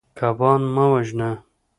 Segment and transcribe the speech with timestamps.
[0.19, 1.31] کبان مه وژنه.